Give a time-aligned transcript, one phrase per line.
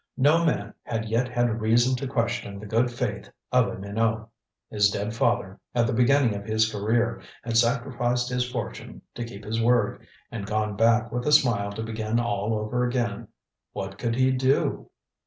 [0.17, 4.27] No man had yet had reason to question the good faith of a Minot.
[4.71, 9.45] His dead father, at the beginning of his career, had sacrificed his fortune to keep
[9.45, 13.27] his word, and gone back with a smile to begin all over again.
[13.73, 14.89] What could he do?